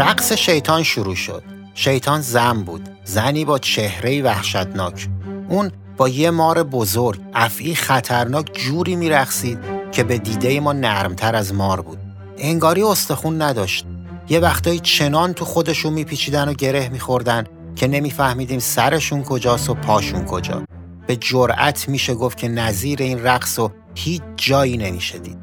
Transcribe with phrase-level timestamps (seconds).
[0.00, 1.42] رقص شیطان شروع شد.
[1.74, 2.88] شیطان زن بود.
[3.04, 5.08] زنی با چهره وحشتناک.
[5.48, 9.58] اون با یه مار بزرگ، افعی خطرناک جوری میرقصید
[9.92, 11.98] که به دیده ما نرمتر از مار بود.
[12.38, 13.86] انگاری استخون نداشت.
[14.28, 20.24] یه وقتایی چنان تو خودشون میپیچیدن و گره میخوردن که نمیفهمیدیم سرشون کجاست و پاشون
[20.24, 20.62] کجا.
[21.06, 25.38] به جرأت میشه گفت که نظیر این رقص و هیچ جایی نمیشه دید.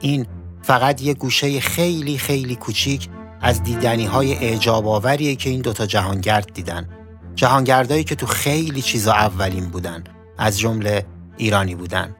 [0.00, 0.26] این
[0.62, 3.08] فقط یه گوشه خیلی خیلی کوچیک
[3.40, 6.88] از دیدنی های اعجاب آوریه که این دوتا جهانگرد دیدن.
[7.34, 10.04] جهانگردایی که تو خیلی چیزا اولین بودن
[10.38, 11.04] از جمله
[11.36, 12.16] ایرانی بودن.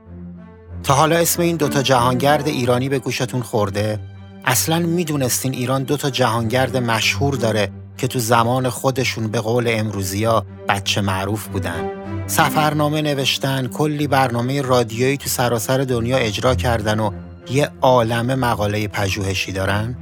[0.83, 4.01] تا حالا اسم این دوتا جهانگرد ایرانی به گوشتون خورده؟
[4.45, 11.01] اصلا می‌دونستین ایران دوتا جهانگرد مشهور داره که تو زمان خودشون به قول امروزیا بچه
[11.01, 11.91] معروف بودن.
[12.27, 17.11] سفرنامه نوشتن، کلی برنامه رادیویی تو سراسر دنیا اجرا کردن و
[17.51, 19.97] یه عالم مقاله پژوهشی دارن؟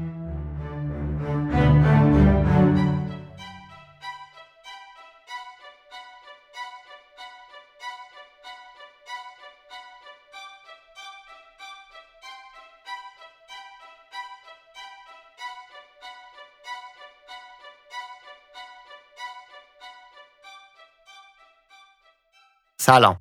[22.86, 23.20] سلام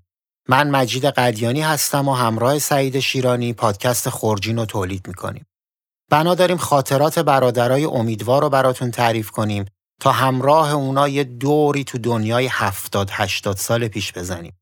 [0.49, 5.45] من مجید قدیانی هستم و همراه سعید شیرانی پادکست خورجین رو تولید می‌کنیم.
[6.11, 9.65] بنا داریم خاطرات برادرای امیدوار رو براتون تعریف کنیم
[10.01, 14.59] تا همراه اونا یه دوری تو دنیای هفتاد هشتاد سال پیش بزنیم.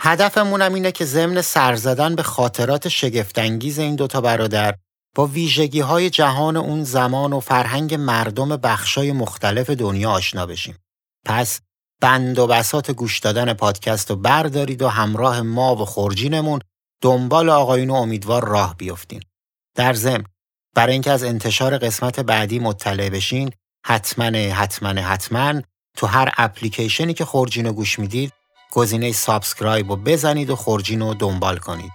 [0.00, 4.74] هدفمونم اینه که ضمن سر زدن به خاطرات شگفتانگیز این دوتا برادر
[5.14, 10.78] با ویژگی های جهان اون زمان و فرهنگ مردم بخشای مختلف دنیا آشنا بشیم.
[11.26, 11.60] پس
[12.04, 16.60] بند و بساط گوش دادن پادکست رو بردارید و همراه ما و خورجینمون
[17.00, 19.22] دنبال آقایون امیدوار راه بیفتین.
[19.74, 20.24] در ضمن
[20.74, 23.50] برای اینکه از انتشار قسمت بعدی مطلع بشین
[23.86, 25.60] حتما حتما حتما
[25.96, 28.32] تو هر اپلیکیشنی که خورجین رو گوش می‌دید
[28.72, 31.92] گزینه subscribe رو بزنید و خورجین رو دنبال کنید.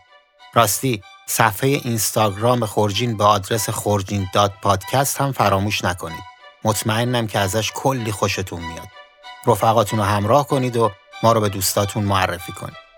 [0.53, 6.24] راستی صفحه اینستاگرام خورجین به آدرس خورجین dot podcast هم فراموش نکنید.
[6.64, 8.99] مطمئنم که ازش کلی خوشتون میاد.
[9.48, 10.92] رفقاتون رو همراه کنید و
[11.24, 12.89] ما رو به دوستاتون معرفی کنید.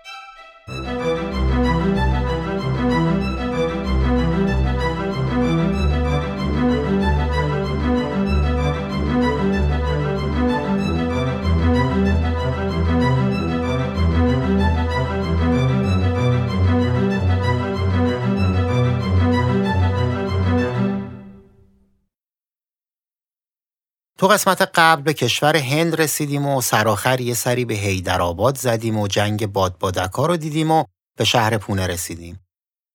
[24.22, 29.08] تو قسمت قبل به کشور هند رسیدیم و سراخر یه سری به هیدرآباد زدیم و
[29.08, 30.84] جنگ بادبادکا رو دیدیم و
[31.18, 32.40] به شهر پونه رسیدیم.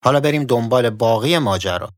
[0.04, 1.90] حالا بریم دنبال باقی ماجرا.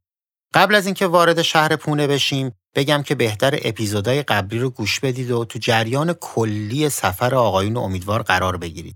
[0.53, 5.31] قبل از اینکه وارد شهر پونه بشیم بگم که بهتر اپیزودهای قبلی رو گوش بدید
[5.31, 8.95] و تو جریان کلی سفر آقایون امیدوار قرار بگیرید.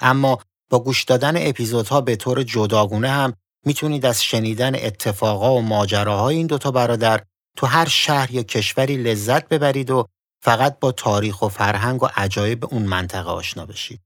[0.00, 0.38] اما
[0.70, 3.34] با گوش دادن اپیزودها به طور جداگونه هم
[3.66, 7.22] می‌تونید از شنیدن اتفاقا و ماجراهای این دوتا برادر
[7.56, 10.06] تو هر شهر یا کشوری لذت ببرید و
[10.42, 14.00] فقط با تاریخ و فرهنگ و عجایب اون منطقه آشنا بشید.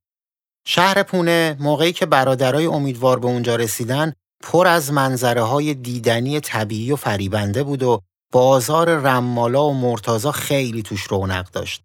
[0.66, 4.12] شهر پونه موقعی که برادرای امیدوار به اونجا رسیدن
[4.42, 8.00] پر از منظره های دیدنی طبیعی و فریبنده بود و
[8.32, 11.82] بازار رمالا و مرتازا خیلی توش رونق داشت.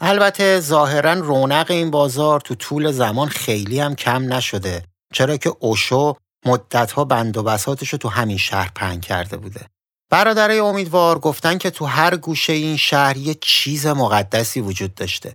[0.00, 4.82] البته ظاهرا رونق این بازار تو طول زمان خیلی هم کم نشده
[5.12, 6.16] چرا که اوشو
[6.46, 9.66] مدتها بند و بساتش تو همین شهر پنگ کرده بوده.
[10.10, 15.34] برادرای امیدوار گفتن که تو هر گوشه این شهر یه چیز مقدسی وجود داشته.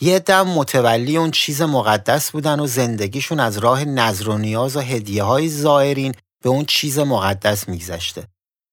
[0.00, 4.80] یه دم متولی اون چیز مقدس بودن و زندگیشون از راه نظر و نیاز و
[4.80, 8.26] هدیه های زائرین به اون چیز مقدس میگذشته.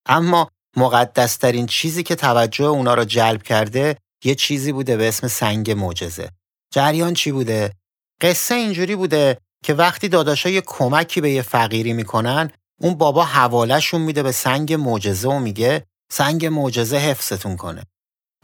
[0.05, 5.71] اما مقدسترین چیزی که توجه اونا را جلب کرده یه چیزی بوده به اسم سنگ
[5.71, 6.29] معجزه.
[6.73, 7.73] جریان چی بوده؟
[8.21, 12.51] قصه اینجوری بوده که وقتی داداشا یه کمکی به یه فقیری می‌کنن
[12.81, 17.83] اون بابا حوالهشون میده به سنگ معجزه و میگه سنگ معجزه حفظتون کنه.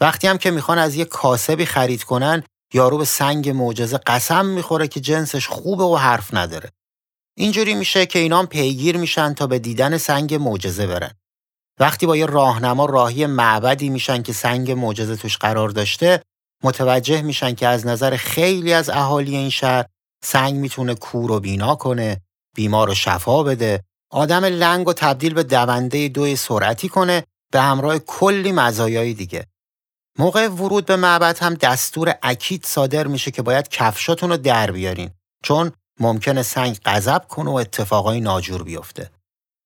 [0.02, 2.44] وقتی هم که می‌خوان از یه کاسبی خرید کنن
[2.74, 6.70] یارو به سنگ معجزه قسم می‌خوره که جنسش خوبه و حرف نداره.
[7.38, 11.12] اینجوری میشه که اینا پیگیر میشن تا به دیدن سنگ معجزه برن.
[11.80, 16.22] وقتی با یه راهنما راهی معبدی میشن که سنگ معجزه توش قرار داشته
[16.64, 19.86] متوجه میشن که از نظر خیلی از اهالی این شهر
[20.24, 22.22] سنگ می‌تونه کور و بینا کنه
[22.56, 23.84] بیمار رو شفا بده
[24.14, 29.48] آدم لنگ و تبدیل به دونده دوی سرعتی کنه به همراه کلی مزایای دیگه.
[30.20, 35.10] موقع ورود به معبد هم دستور اکید صادر میشه که باید کفشاتون رو در بیارین
[35.44, 39.12] چون ممکنه سنگ غضب کنه و اتفاقای ناجور بیفته.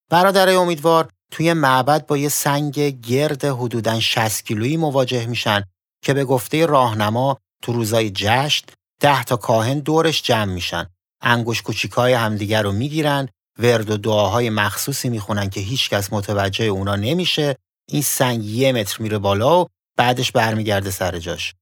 [0.09, 5.63] برادرای امیدوار توی معبد با یه سنگ گرد حدوداً 60 کیلویی مواجه میشن
[6.03, 8.65] که به گفته راهنما تو روزای جشن
[9.01, 10.89] ده تا کاهن دورش جمع میشن.
[11.21, 13.29] انگوش کوچیکای همدیگر رو می‌گیرن
[13.59, 17.55] ورد و دعاهای مخصوصی می‌خونن که هیچکس متوجه اونا نمیشه.
[17.89, 19.67] این سنگ یه متر میره بالا و
[19.97, 21.53] بعدش برمیگرده سر جاش.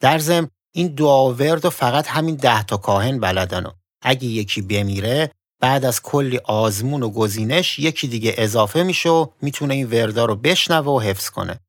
[0.00, 3.70] در ضمن این دعا و ورد و فقط همین ده تا کاهن بلدن و
[4.02, 5.30] اگه یکی بمیره
[5.60, 10.36] بعد از کلی آزمون و گزینش یکی دیگه اضافه میشه و می‌تونه این وردا رو
[10.36, 11.60] بشنوه و حفظ کنه.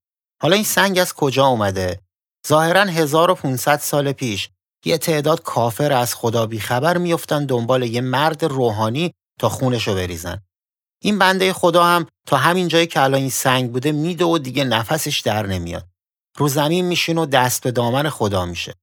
[0.42, 2.00] حالا این سنگ از کجا اومده؟
[2.48, 4.50] ظاهرا 1500 سال پیش.
[4.86, 10.41] یه تعداد کافر از خدا بیخبر میفتن دنبال یه مرد روحانی تا خونشو بریزن.
[11.03, 14.63] این بنده خدا هم تا همین جایی که الان این سنگ بوده میده و دیگه
[14.63, 15.88] نفسش در نمیاد.
[16.38, 18.73] رو زمین میشین و دست به دامن خدا میشه.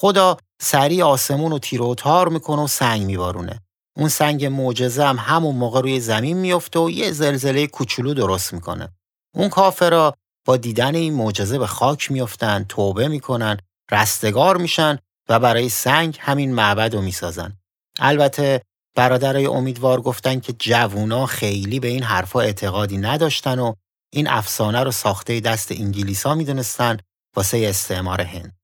[0.00, 3.60] خدا سریع آسمون و تیر و تار می‌کنه و سنگ میبارونه.
[3.96, 8.88] اون سنگ معجزه هم همون موقع روی زمین میفته و یه زلزله کوچولو درست می‌کنه.
[9.34, 10.14] اون کافرا
[10.46, 13.56] با دیدن این معجزه به خاک میفتن، توبه می‌کنن،
[13.90, 14.98] رستگار میشن
[15.28, 17.56] و برای سنگ همین معبد رو می‌سازن.
[17.98, 18.62] البته
[18.96, 23.74] برادرای امیدوار گفتن که جوونا خیلی به این حرفا اعتقادی نداشتن و
[24.12, 26.96] این افسانه رو ساخته دست انگلیسا می‌دونستن
[27.36, 28.56] واسه استعمار هند.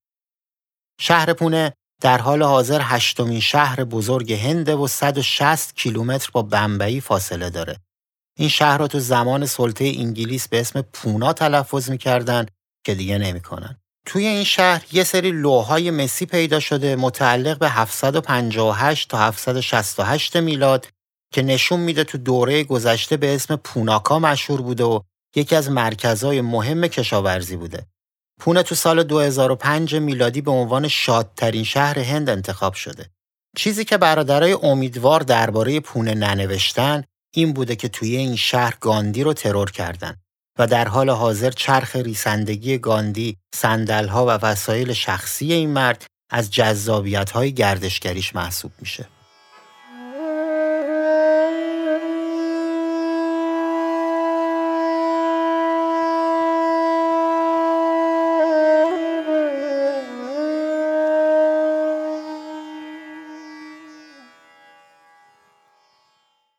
[1.01, 7.51] شهر پونه در حال حاضر هشتمین شهر بزرگ هنده و 160 کیلومتر با بمبئی فاصله
[7.51, 7.79] داره.
[8.39, 12.47] این شهر رو تو زمان سلطه انگلیس به اسم پونا تلفظ می‌کردن
[12.87, 13.82] که دیگه نمی‌کنن.
[14.07, 20.89] توی این شهر یه سری لوهای مسی پیدا شده متعلق به 758 تا 768 میلاد
[21.33, 25.01] که نشون میده تو دوره گذشته به اسم پوناکا مشهور بوده و
[25.37, 27.87] یکی از مرکزهای مهم کشاورزی بوده.
[28.41, 33.11] پونه تو سال 2005 میلادی به عنوان شادترین شهر هند انتخاب شده.
[33.57, 37.05] چیزی که برادرای امیدوار درباره پونه ننوشتن
[37.35, 40.17] این بوده که توی این شهر گاندی رو ترور کردن.
[40.59, 47.31] و در حال حاضر چرخ ریسندگی گاندی، سندلها و وسایل شخصی این مرد از جذابیت
[47.31, 49.07] های گردشگریش محسوب میشه.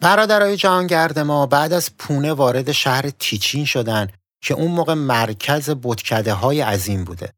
[0.03, 4.07] برادرای جهانگرد ما بعد از پونه وارد شهر تیچین شدن
[4.41, 7.33] که اون موقع مرکز بتکده های عظیم بوده.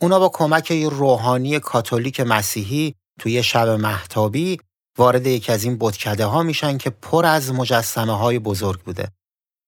[0.00, 4.60] اونا با کمک یه روحانی کاتولیک مسیحی توی شب محتابی
[4.98, 9.08] وارد یکی از این بتکده ها میشن که پر از مجسمه های بزرگ بوده.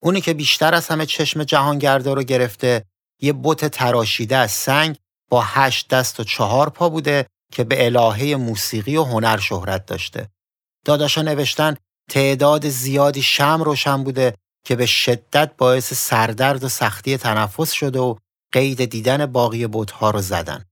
[0.03, 2.85] اونی که بیشتر از همه چشم جهانگردا رو گرفته
[3.23, 4.97] یه بت تراشیده از سنگ
[5.31, 10.29] با هشت دست و چهار پا بوده که به الهه موسیقی و هنر شهرت داشته.
[10.85, 11.77] داداشا نوشتن
[12.11, 14.35] تعداد زیادی شم روشن بوده
[14.67, 18.15] که به شدت باعث سردرد و سختی تنفس شده و
[18.53, 20.65] قید دیدن باقی بتها رو زدن.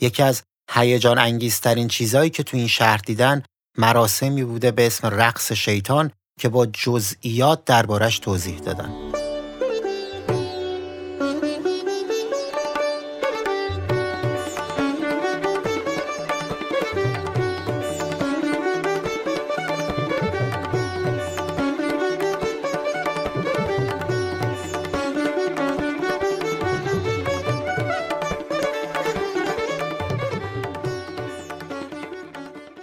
[0.00, 3.42] یکی از هیجان انگیزترین چیزایی که تو این شهر دیدن
[3.78, 6.10] مراسمی بوده به اسم رقص شیطان
[6.40, 9.23] که با جزئیات دربارش توضیح دادن.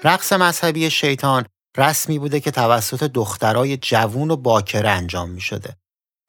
[0.04, 1.46] رقص مذهبی شیطان
[1.78, 5.76] رسمی بوده که توسط دخترای جوون و باکره انجام می شده.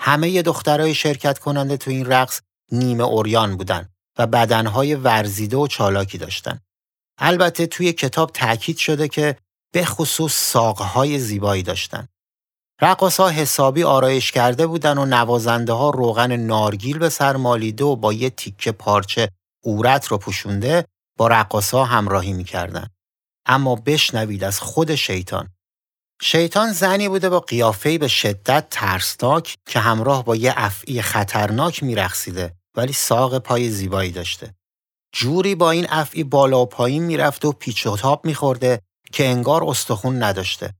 [0.01, 2.41] همه دخترای شرکت کننده تو این رقص
[2.73, 3.89] نیمه اوریان بودن
[4.19, 6.61] و بدنهای ورزیده و چالاکی داشتن.
[7.19, 9.37] البته توی کتاب تاکید شده که
[9.73, 12.09] به خصوص ساقهای زیبایی داشتن.
[12.81, 17.97] رقص ها حسابی آرایش کرده بودن و نوازنده ها روغن نارگیل به سر مالیده و
[17.97, 19.29] با یه تیکه پارچه
[19.65, 20.85] اورت رو پوشونده
[21.19, 22.87] با رقص ها همراهی می‌کردن.
[23.47, 25.49] اما بشنوید از خود شیطان
[26.23, 32.55] شیطان زنی بوده با قیافه‌ای به شدت ترسناک که همراه با یه افعی خطرناک میرقصیده
[32.77, 34.55] ولی ساق پای زیبایی داشته.
[35.15, 38.81] جوری با این افعی بالا و پایین می‌رفته و پیچ و تاب میخورده
[39.13, 40.75] که انگار استخون نداشته.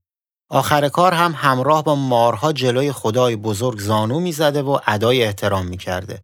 [0.49, 6.23] آخر کار هم همراه با مارها جلوی خدای بزرگ زانو می‌زده و ادای احترام می‌کرده.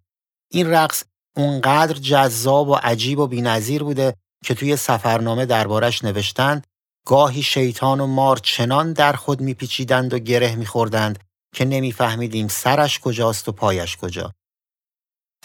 [0.51, 1.03] این رقص
[1.37, 6.67] اونقدر جذاب و عجیب و بینظیر بوده که توی سفرنامه دربارش نوشتند
[7.05, 11.19] گاهی شیطان و مار چنان در خود میپیچیدند و گره میخوردند
[11.55, 14.33] که نمیفهمیدیم سرش کجاست و پایش کجا.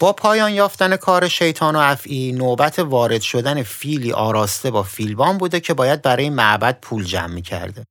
[0.00, 5.60] با پایان یافتن کار شیطان و افعی نوبت وارد شدن فیلی آراسته با فیلبان بوده
[5.60, 7.84] که باید برای معبد پول جمع می‌کرده.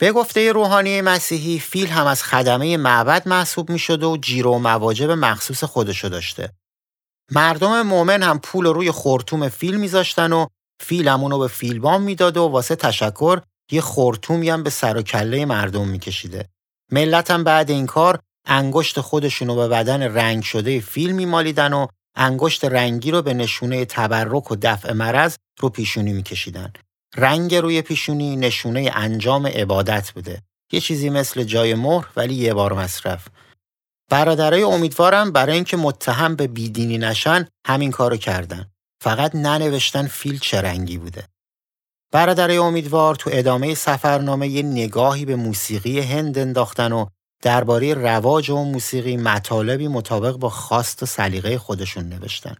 [0.00, 5.10] به گفته روحانی مسیحی فیل هم از خدمه معبد محسوب می شد و جیرو مواجب
[5.10, 6.52] مخصوص خودشو داشته.
[7.30, 10.46] مردم مؤمن هم پول روی خورتوم فیل میذاشتن و
[10.80, 13.40] فیل هم اونو به فیلبام می‌داد و واسه تشکر
[13.70, 16.48] یه خورتومی هم به سر و کله مردم میکشیده.
[16.92, 22.64] ملت هم بعد این کار انگشت خودشونو به بدن رنگ شده فیل میمالیدن و انگشت
[22.64, 26.72] رنگی رو به نشونه تبرک و دفع مرض رو پیشونی میکشیدن.
[27.16, 30.42] رنگ روی پیشونی نشونه انجام عبادت بوده.
[30.72, 33.28] یه چیزی مثل جای مهر ولی یه بار مصرف.
[34.10, 38.70] برادرای امیدوارم برای اینکه متهم به بیدینی نشن همین کارو کردن.
[39.00, 41.28] فقط ننوشتن فیل چه رنگی بوده.
[42.12, 47.06] برادرای امیدوار تو ادامه سفرنامه یه نگاهی به موسیقی هند انداختن و
[47.42, 52.56] درباره رواج و موسیقی مطالبی مطابق با خواست و سلیقه خودشون نوشتن.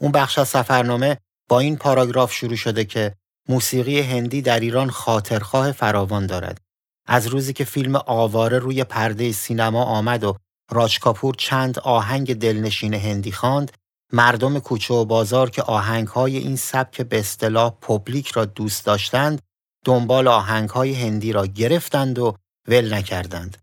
[0.00, 3.14] اون بخش از سفرنامه با این پاراگراف شروع شده که
[3.48, 6.60] موسیقی هندی در ایران خاطرخواه فراوان دارد.
[7.06, 10.36] از روزی که فیلم آواره روی پرده سینما آمد و
[10.70, 13.72] راج کاپور چند آهنگ دلنشین هندی خواند،
[14.12, 19.42] مردم کوچه و بازار که آهنگهای این سبک به اصطلاح پبلیک را دوست داشتند،
[19.84, 22.36] دنبال آهنگهای هندی را گرفتند و
[22.68, 23.58] ول نکردند.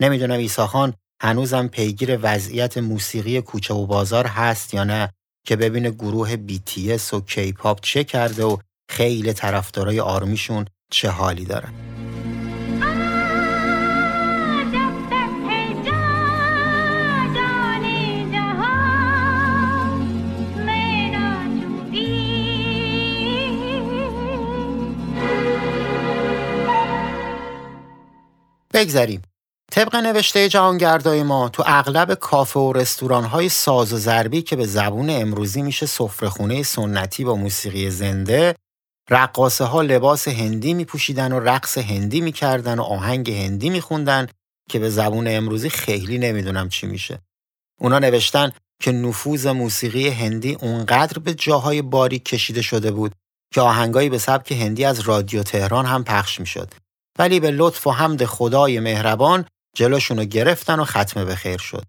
[0.00, 5.12] نمی‌دونم ایساخان هنوزم پیگیر وضعیت موسیقی کوچه و بازار هست یا نه
[5.46, 8.56] که ببینه گروه BTS و کیپاپ چه کرده و
[8.90, 11.99] خیلی طرفدارای آرمیشون چه حالی دارن.
[28.74, 29.22] بگذریم.
[29.72, 34.66] طبق نوشته جهانگردای ما تو اغلب کافه و رستوران های ساز و ضربی که به
[34.66, 38.54] زبون امروزی میشه سفرهخونه سنتی با موسیقی زنده
[39.10, 44.26] رقاصه ها لباس هندی می پوشیدن و رقص هندی می‌کردن و آهنگ هندی میخوندن
[44.70, 47.18] که به زبون امروزی خیلی نمی‌دونم چی میشه.
[47.80, 53.12] اونا نوشتن که نفوذ موسیقی هندی اونقدر به جاهای باریک کشیده شده بود
[53.54, 56.74] که آهنگایی به سبک هندی از رادیو تهران هم پخش می‌شد.
[57.18, 59.44] ولی به لطف و حمد خدای مهربان
[59.76, 61.84] جلوشونو گرفتن و ختم به خیر شد.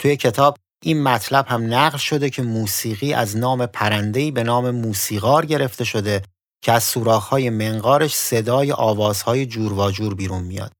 [0.00, 5.46] توی کتاب این مطلب هم نقل شده که موسیقی از نام پرندهی به نام موسیقار
[5.46, 6.22] گرفته شده
[6.62, 10.72] که از سوراخ‌های منقارش صدای آوازهای جور و جور بیرون میاد.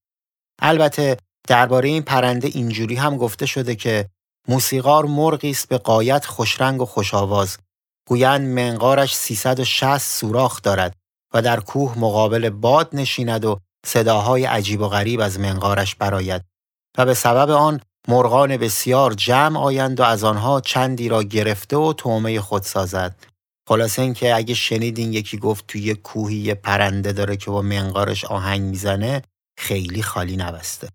[0.63, 1.17] البته
[1.49, 4.09] درباره این پرنده اینجوری هم گفته شده که
[4.49, 7.59] موسیقار مرغی است به قایت خوشرنگ و خوشآواز.
[8.09, 10.97] گویند منقارش 360 سوراخ دارد
[11.35, 13.59] و در کوه مقابل باد نشیند و
[13.89, 16.45] صداهای عجیب و غریب از منقارش براید
[16.99, 21.93] و به سبب آن مرغان بسیار جمع آیند و از آنها چندی را گرفته و
[21.93, 23.17] تومه خود سازد
[23.69, 29.23] خلاصه اینکه اگه شنیدین یکی گفت توی کوهی پرنده داره که با منقارش آهنگ می‌زنه
[29.59, 30.89] خیلی خالی نبسته.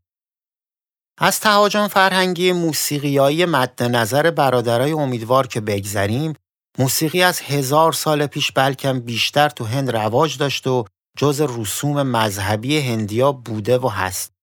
[1.17, 6.33] از تهاجم فرهنگی موسیقیایی مد نظر برادرای امیدوار که بگذریم
[6.79, 10.85] موسیقی از هزار سال پیش بلکم بیشتر تو هند رواج داشت و
[11.17, 14.33] جز رسوم مذهبی هندیا بوده و هست.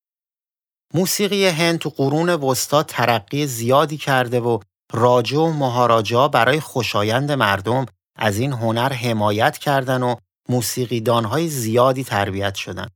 [0.95, 4.59] موسیقی هند تو قرون وسطا ترقی زیادی کرده و
[4.93, 7.87] راجه و مهاراجا برای خوشایند مردم
[8.19, 10.17] از این هنر حمایت کردن و
[10.49, 12.89] موسیقیدانهای زیادی تربیت شدن.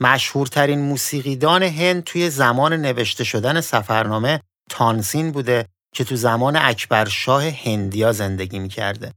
[0.00, 4.40] مشهورترین موسیقیدان هند توی زمان نوشته شدن سفرنامه
[4.70, 9.12] تانسین بوده که تو زمان اکبرشاه هندیا زندگی می‌کرده.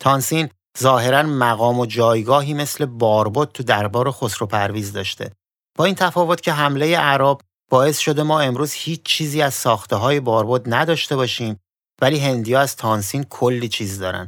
[0.00, 0.48] تانسین
[0.78, 5.30] ظاهرا مقام و جایگاهی مثل باربد تو دربار خسرو پرویز داشته.
[5.78, 7.38] با این تفاوت که حمله عرب
[7.70, 11.60] باعث شده ما امروز هیچ چیزی از ساخته های باربد نداشته باشیم
[12.02, 14.26] ولی هندیا از تانسین کلی چیز دارن.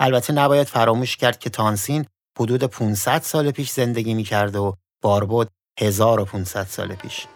[0.00, 2.06] البته نباید فراموش کرد که تانسین
[2.38, 5.48] حدود 500 سال پیش زندگی می‌کرده و باربد
[5.80, 7.26] 1500 سال پیش.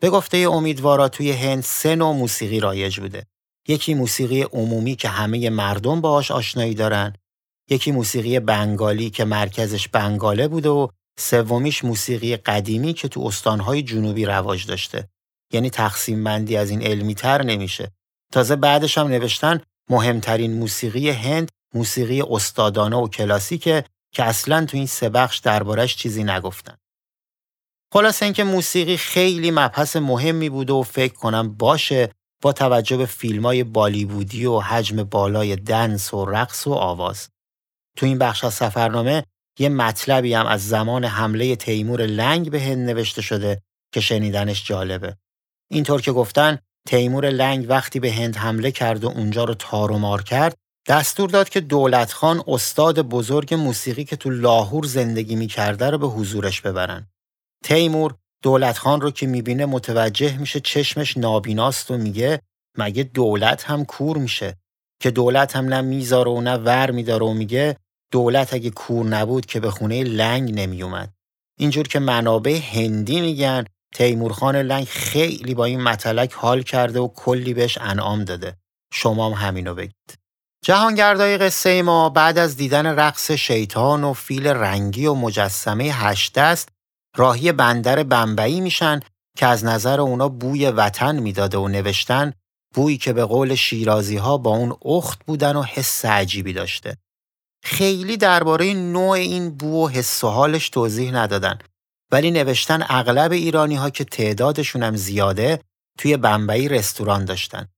[0.00, 3.26] به گفته امیدوارا توی هند سه نوع موسیقی رایج بوده.
[3.68, 7.12] یکی موسیقی عمومی که همه مردم باهاش آشنایی دارن،
[7.70, 14.24] یکی موسیقی بنگالی که مرکزش بنگاله بوده و سومیش موسیقی قدیمی که تو استانهای جنوبی
[14.24, 15.08] رواج داشته.
[15.52, 17.92] یعنی تقسیم بندی از این علمی تر نمیشه.
[18.32, 19.60] تازه بعدش هم نوشتن
[19.90, 26.24] مهمترین موسیقی هند موسیقی استادانه و کلاسیکه که اصلا تو این سه بخش دربارش چیزی
[26.24, 26.76] نگفتن.
[27.92, 32.12] خلاص اینکه موسیقی خیلی مبحث مهمی بوده و فکر کنم باشه
[32.42, 37.28] با توجه به فیلم های بالیوودی و حجم بالای دنس و رقص و آواز.
[37.96, 39.24] تو این بخش از سفرنامه
[39.58, 43.62] یه مطلبی هم از زمان حمله تیمور لنگ به هند نوشته شده
[43.92, 45.16] که شنیدنش جالبه.
[45.70, 50.56] اینطور که گفتن تیمور لنگ وقتی به هند حمله کرد و اونجا رو تار کرد
[50.86, 56.06] دستور داد که دولت خان استاد بزرگ موسیقی که تو لاهور زندگی می‌کرده رو به
[56.06, 57.06] حضورش ببرن.
[57.64, 62.40] تیمور دولت خان رو که می‌بینه متوجه میشه چشمش نابیناست و میگه
[62.78, 64.56] مگه دولت هم کور میشه
[65.02, 67.76] که دولت هم نه می‌ذاره و نه ور میداره و میگه
[68.12, 71.14] دولت اگه کور نبود که به خونه لنگ نمیومد.
[71.58, 77.54] اینجور که منابع هندی میگن تیمورخان لنگ خیلی با این مطلق حال کرده و کلی
[77.54, 78.56] بهش انعام داده.
[78.92, 80.19] شما هم همینو بگید.
[80.64, 86.68] جهانگردای قصه ما بعد از دیدن رقص شیطان و فیل رنگی و مجسمه هشت دست
[87.16, 89.00] راهی بندر بمبئی میشن
[89.36, 92.32] که از نظر اونا بوی وطن می‌داده و نوشتن
[92.74, 96.96] بویی که به قول شیرازی ها با اون اخت بودن و حس عجیبی داشته.
[97.64, 101.58] خیلی درباره نوع این بو و حس و حالش توضیح ندادن
[102.12, 105.60] ولی نوشتن اغلب ایرانی ها که تعدادشون هم زیاده
[105.98, 107.68] توی بمبئی رستوران داشتن.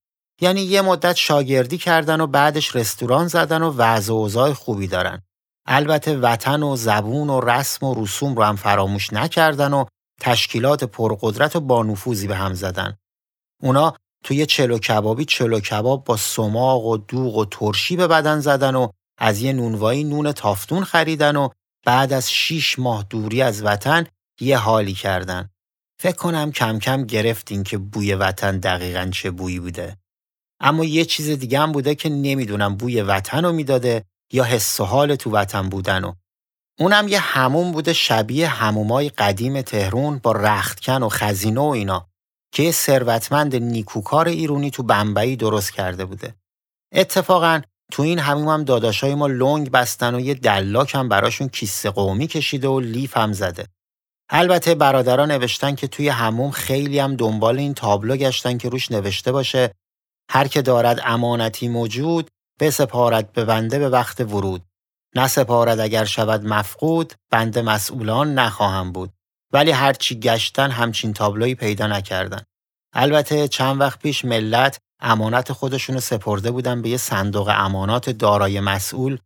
[0.42, 5.22] یعنی یه مدت شاگردی کردن و بعدش رستوران زدن و وضع و اوضاع خوبی دارن.
[5.66, 9.84] البته وطن و زبون و رسم و رسوم رو هم فراموش نکردن و
[10.20, 12.96] تشکیلات پرقدرت و با نفوذی به هم زدن.
[13.62, 13.94] اونا
[14.24, 18.88] توی چلو کبابی چلو کباب با سماق و دوغ و ترشی به بدن زدن و
[19.18, 21.48] از یه نونوایی نون تافتون خریدن و
[21.86, 24.06] بعد از شیش ماه دوری از وطن
[24.40, 25.48] یه حالی کردن.
[26.00, 30.01] فکر کنم کم کم گرفتین که بوی وطن دقیقا چه بویی بوده.
[30.62, 34.84] اما یه چیز دیگه هم بوده که نمی‌دونم بوی وطن رو می‌داده یا حس و
[34.84, 36.12] حال تو وطن بودن و
[36.78, 42.08] اونم یه هموم بوده شبیه همومای قدیم تهرون با رختکن و خزینه و اینا
[42.52, 46.34] که یه ثروتمند نیکوکار ایرونی تو بمبئی درست کرده بوده.
[46.92, 47.60] اتفاقا
[47.92, 52.26] تو این هموم هم داداشای ما لنگ بستن و یه دلاک هم براشون کیسه قومی
[52.26, 53.66] کشیده و لیف هم زده.
[54.30, 59.32] البته برادران نوشتن که توی هموم خیلی هم دنبال این تابلو گشتن که روش نوشته
[59.32, 59.74] باشه
[60.30, 62.30] هر که دارد امانتی موجود
[62.60, 64.62] بسپارد به بنده به وقت ورود.
[65.14, 69.10] نسپارد اگر شود مفقود بنده مسئولان نخواهم بود.
[69.52, 72.42] ولی هرچی گشتن همچین تابلوی پیدا نکردن.
[72.92, 79.18] البته چند وقت پیش ملت امانت خودشونو سپرده بودن به یه صندوق امانات دارای مسئول.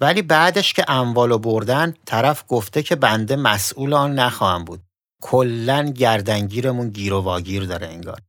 [0.00, 4.82] ولی بعدش که اموالو بردن طرف گفته که بنده مسئول آن نخواهم بود.
[5.22, 8.20] کلا گردنگیرمون گیر و واگیر داره انگار.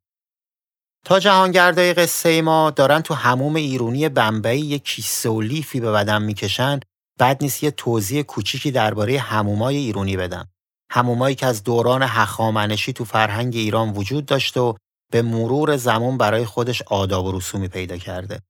[1.06, 6.22] تا جهانگردای قصه ما دارن تو هموم ایرونی بمبئی یه کیسه و لیفی به بدن
[6.22, 6.80] می‌کشن
[7.20, 10.48] بعد نیست یه توضیح کوچیکی درباره همومای ایرونی بدم.
[10.92, 14.74] همومایی که از دوران هخامنشی تو فرهنگ ایران وجود داشته و
[15.12, 18.42] به مرور زمان برای خودش آداب و رسومی پیدا کرده.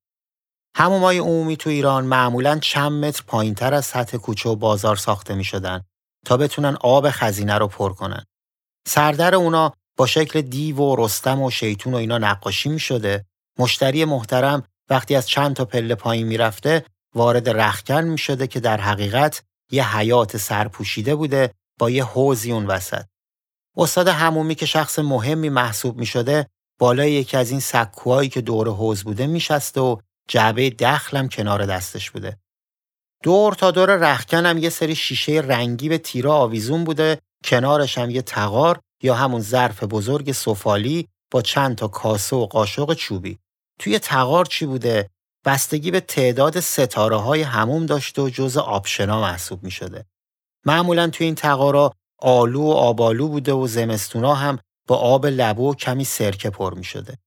[0.75, 5.43] همومای عمومی تو ایران معمولا چند متر پایینتر از سطح کوچه و بازار ساخته می
[5.43, 5.81] شدن
[6.25, 8.23] تا بتونن آب خزینه رو پر کنن.
[8.87, 13.25] سردر اونا با شکل دیو و رستم و شیطون و اینا نقاشی می شده
[13.59, 18.81] مشتری محترم وقتی از چند تا پله پایین می‌رفته وارد رخکن می شده که در
[18.81, 23.05] حقیقت یه حیات سرپوشیده بوده با یه حوزی اون وسط.
[23.77, 26.47] استاد همومی که شخص مهمی محسوب می شده
[26.79, 32.11] بالای یکی از این سکوهایی که دور حوز بوده میشسته و جعبه دخلم کنار دستش
[32.11, 32.37] بوده.
[33.23, 38.09] دور تا دور رخکن هم یه سری شیشه رنگی به تیرا آویزون بوده کنارش هم
[38.09, 43.39] یه تقار یا همون ظرف بزرگ سفالی با چند تا کاسه و قاشق چوبی.
[43.79, 45.09] توی تغار چی بوده؟
[45.45, 50.05] بستگی به تعداد ستاره های حموم داشته و جز option ا محسوب می شده.
[50.65, 55.75] معمولا توی این تغارا آلو و آلبالو بوده و زمستونا هم با آب لبو و
[55.75, 57.17] کمی سرکه پر می شده.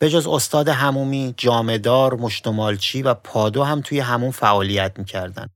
[0.00, 5.48] به جز استاد حمومی، جامه‌دار، مشتمالچی و پادو هم توی حموم فعالیت می‌کردن.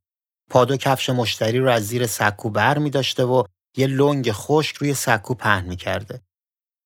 [0.50, 3.44] پادو کفش مشتری رو از زیر سکو بر می داشته و
[3.76, 6.22] یه لنگ خشک روی سکو پهن می‌کرده.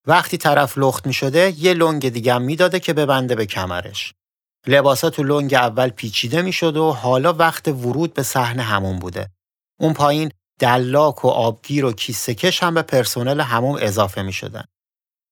[0.07, 4.15] وقتی طرف لخت می شده یه لنگ دیگه هم می‌داده که ببنده به کمرش.
[4.67, 9.31] لباسا تو لنگ اول پیچیده می‌شد و حالا وقت ورود به صحنه همون بوده.
[9.81, 14.65] اون پایین دلاک و آبگیر و کیسه کش هم به پرسنل همون اضافه می شدن.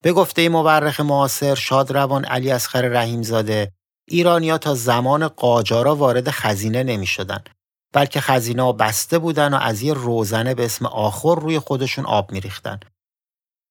[0.02, 3.72] به گفته مورخ معاصر شادروان علی اصغر رحیمزاده
[4.08, 7.44] ایرانیا تا زمان قاجارا وارد خزینه نمی شدن
[7.92, 12.80] بلکه خزینه بسته بودن و از یه روزنه به اسم آخر روی خودشون آب میریختن.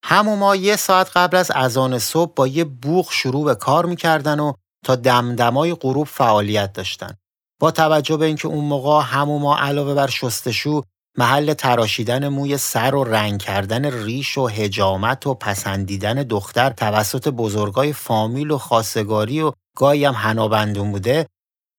[0.03, 4.39] همون ما یه ساعت قبل از اذان صبح با یه بوغ شروع به کار می‌کردن
[4.39, 4.53] و
[4.85, 7.13] تا دمدمای غروب فعالیت داشتن.
[7.59, 10.81] با توجه به اینکه اون موقع هموما علاوه بر شستشو
[11.17, 17.93] محل تراشیدن موی سر و رنگ کردن ریش و هجامت و پسندیدن دختر توسط بزرگای
[17.93, 21.27] فامیل و خاصگاری و گاهی هم هنابندون بوده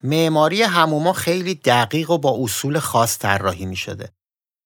[0.03, 4.09] معماری هموما خیلی دقیق و با اصول خاص طراحی می شده.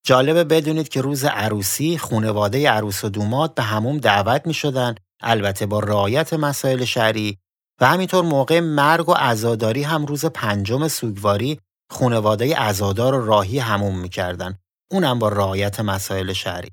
[0.04, 5.66] جالبه بدونید که روز عروسی خونواده عروس و دوماد به هموم دعوت می شدن البته
[5.66, 7.38] با رعایت مسائل شهری
[7.80, 13.98] و همینطور موقع مرگ و عزاداری هم روز پنجم سوگواری خونواده عزادار و راهی هموم
[13.98, 14.58] می‌کردن.
[14.90, 16.70] اونم با رعایت مسائل شهری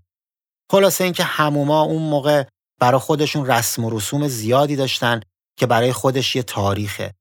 [0.71, 2.43] خلاصه اینکه هموما اون موقع
[2.79, 5.21] برای خودشون رسم و رسوم زیادی داشتن
[5.57, 7.13] که برای خودش یه تاریخه.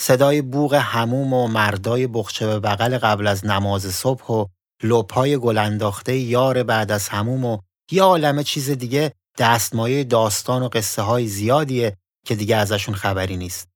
[0.00, 4.46] صدای بوغ هموم و مردای بخچه به بغل قبل از نماز صبح و
[4.82, 7.58] لپای گلانداخته یار بعد از هموم و
[7.90, 13.68] یه عالمه چیز دیگه دستمایه داستان و قصه های زیادیه که دیگه ازشون خبری نیست.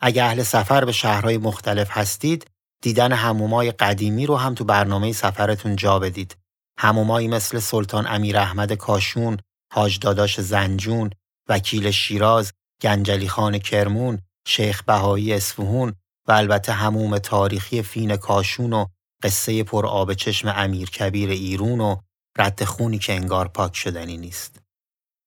[0.00, 2.46] اگه اهل سفر به شهرهای مختلف هستید،
[2.82, 6.36] دیدن همومای قدیمی رو هم تو برنامه سفرتون جا بدید.
[6.78, 9.36] همومایی مثل سلطان امیر احمد کاشون،
[9.72, 11.10] حاج داداش زنجون،
[11.48, 15.94] وکیل شیراز، گنجلی خان کرمون، شیخ بهایی اسفهون
[16.28, 18.86] و البته هموم تاریخی فین کاشون و
[19.22, 21.96] قصه پر آب چشم امیر کبیر ایرون و
[22.38, 24.62] رد خونی که انگار پاک شدنی نیست.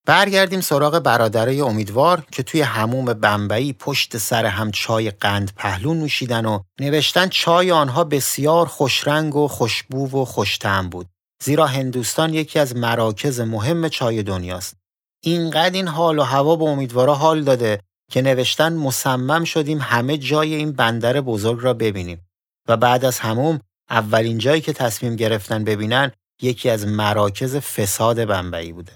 [0.06, 6.45] برگردیم سراغ برادرای امیدوار که توی هموم بمبئی پشت سر هم چای قند پهلو نوشیدن
[6.45, 11.08] و نوشتن چای آنها بسیار خوشرنگ و خوشبو و خوشتم بود.
[11.43, 14.78] زیرا هندوستان یکی از مراکز مهم چای دنیاست.
[15.23, 17.80] اینقدر این حال و هوا به امیدوارا حال داده
[18.12, 22.28] که نوشتن مصمم شدیم همه جای این بندر بزرگ را ببینیم
[22.68, 28.74] و بعد از هموم اولین جایی که تصمیم گرفتن ببینن یکی از مراکز فساد بمبئی
[28.74, 28.91] بوده.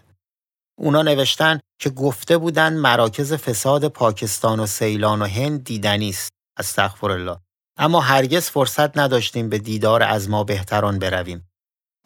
[0.78, 6.30] اونا نوشتن که گفته بودن مراکز فساد پاکستان و سیلان و هند دیدنی است.
[6.58, 7.38] استغفر الله.
[7.78, 11.50] اما هرگز فرصت نداشتیم به دیدار از ما بهتران برویم.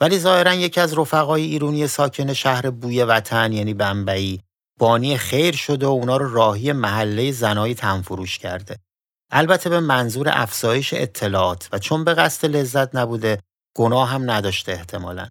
[0.01, 4.42] ولی ظاهرا یکی از رفقای ایرونی ساکن شهر بوی وطن یعنی بمبئی
[4.79, 8.79] بانی خیر شده و اونا رو راهی محله زنای تنفروش کرده.
[9.31, 13.39] البته به منظور افزایش اطلاعات و چون به قصد لذت نبوده
[13.75, 15.27] گناه هم نداشته احتمالا.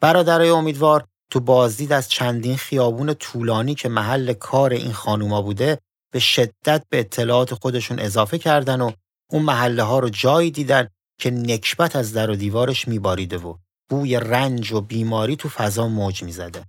[0.00, 5.78] برادرای امیدوار تو بازدید از چندین خیابون طولانی که محل کار این خانوما بوده
[6.12, 8.92] به شدت به اطلاعات خودشون اضافه کردن و
[9.30, 10.88] اون محله ها رو جایی دیدن
[11.20, 13.56] که نکبت از در و دیوارش میباریده و
[13.90, 16.64] بوی رنج و بیماری تو فضا موج می‌زده.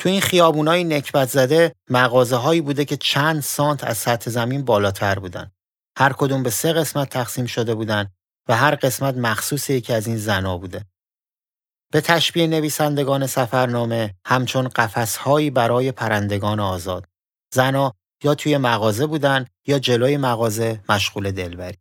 [0.00, 5.18] تو این خیابونای نکبت زده مغازه هایی بوده که چند سانت از سطح زمین بالاتر
[5.18, 5.50] بودن.
[5.98, 8.10] هر کدوم به سه قسمت تقسیم شده بودن
[8.48, 10.84] و هر قسمت مخصوص یکی از این زنا بوده.
[11.92, 17.04] به تشبیه نویسندگان سفرنامه همچون قفسهایی برای پرندگان آزاد.
[17.54, 21.78] زنا یا توی مغازه بودن یا جلوی مغازه مشغول دلبری.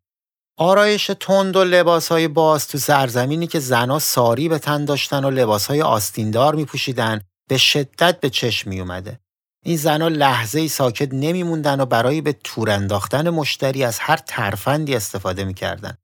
[0.58, 5.82] آرایش تند و لباسهای باز تو سرزمینی که زنا ساری به تن داشتن و لباسهای
[5.82, 9.20] آستیندار می پوشیدن به شدت به چشم می اومده.
[9.66, 14.96] این زنا لحظه ای ساکت نمیموندن و برای به تور انداختن مشتری از هر ترفندی
[14.96, 15.98] استفاده می‌کردن.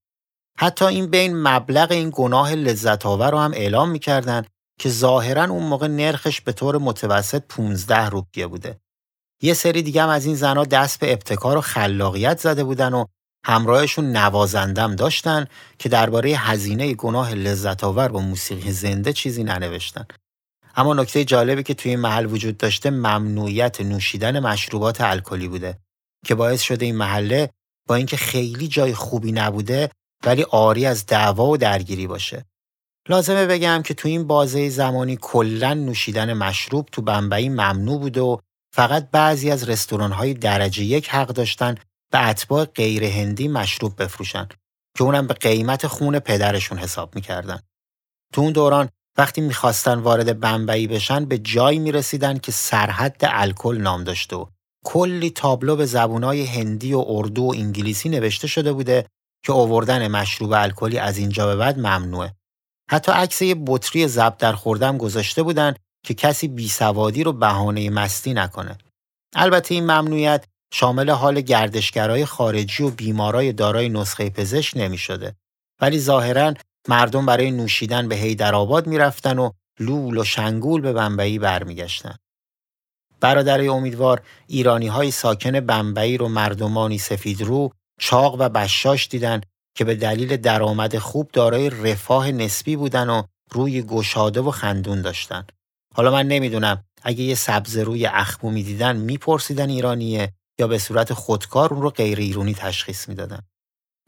[0.57, 4.45] حتی این بین مبلغ این گناه لذت آور رو هم اعلام می‌کردن
[4.79, 8.79] که ظاهرا اون موقع نرخش به طور متوسط 15 روپیه بوده.
[9.41, 13.05] یه سری دیگه هم از این زنها دست به ابتکار و خلاقیت زده بودن و
[13.45, 15.47] همراهشون نوازندم داشتن
[15.79, 20.05] که درباره هزینه گناه لذت آور با موسیقی زنده چیزی ننوشتن.
[20.75, 25.77] اما نکته جالبی که توی این محل وجود داشته ممنوعیت نوشیدن مشروبات الکلی بوده
[26.25, 27.49] که باعث شده این محله
[27.87, 29.89] با اینکه خیلی جای خوبی نبوده
[30.25, 32.45] ولی آری از دعوا و درگیری باشه.
[33.09, 38.37] لازمه بگم که تو این بازه زمانی کلا نوشیدن مشروب تو بمبئی ممنوع بوده و
[38.73, 41.75] فقط بعضی از رستوران های درجه یک حق داشتن
[42.11, 44.47] به اتباع غیر هندی مشروب بفروشن
[44.97, 47.59] که اونم به قیمت خون پدرشون حساب می‌کردن.
[48.33, 54.03] تو اون دوران وقتی می‌خواستن وارد بمبئی بشن به جایی می‌رسیدن که سرحد الکل نام
[54.03, 54.45] داشته و
[54.85, 59.05] کلی تابلو به زبونای هندی و اردو و انگلیسی نوشته شده بوده
[59.45, 62.33] که آوردن مشروب الکلی از اینجا به بعد ممنوعه.
[62.91, 65.73] حتی عکس یه بطری زب در خوردم گذاشته بودن
[66.05, 68.77] که کسی بیسوادی رو بهانه مستی نکنه.
[69.35, 75.35] البته این ممنوعیت شامل حال گردشگرای خارجی و بیمارای دارای نسخه پزشک نمی شده.
[75.81, 76.53] ولی ظاهرا
[76.87, 82.15] مردم برای نوشیدن به حیدرآباد می‌رفتن و لول و شنگول به بمبئی برمیگشتن.
[83.19, 89.41] برادرای امیدوار ایرانی های ساکن بمبئی رو مردمانی سفید رو، چاق و بشاش دیدن
[89.77, 95.45] که به دلیل درآمد خوب دارای رفاه نسبی بودن و روی گشاده و خندون داشتن.
[95.95, 101.73] حالا من نمی‌دونم اگه یه سبز روی اخمو می‌دیدن میپرسیدن ایرانیه یا به صورت خودکار
[101.73, 103.39] اون رو غیر ایرانی تشخیص می‌دادن.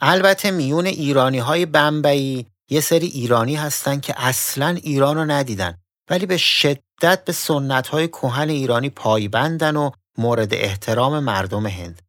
[0.02, 5.78] البته میون ایرانی های بمبئی یه سری ایرانی هستن که اصلا ایران رو ندیدن
[6.10, 12.02] ولی به شدت به سنت های کهن ایرانی پایبندن و مورد احترام مردم هند.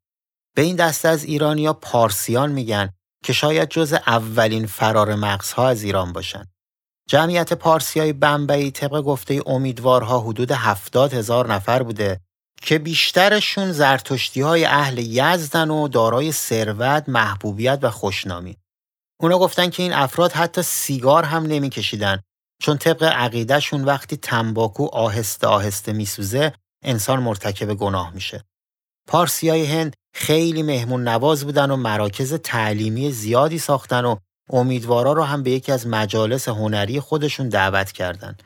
[0.55, 2.91] به این دسته از ایرانیا پارسیان میگن
[3.25, 6.45] که شاید جز اولین فرار مغزها از ایران باشن.
[7.09, 12.21] جمعیت پارسی های بمبئی طبق گفته امیدوارها حدود هفتاد هزار نفر بوده
[12.63, 18.57] که بیشترشون زرتشتی های اهل یزدن و دارای ثروت، محبوبیت و خوشنامی.
[19.21, 22.23] اونا گفتن که این افراد حتی سیگار هم نمیکشیدن
[22.63, 26.53] چون طبق عقیدهشون وقتی تنباکو آهسته آهسته میسوزه
[26.85, 28.45] انسان مرتکب گناه میشه.
[29.09, 34.17] پارسیای هند خیلی مهمون نواز بودن و مراکز تعلیمی زیادی ساختن و
[34.51, 38.43] امیدوارا رو هم به یکی از مجالس هنری خودشون دعوت کردند.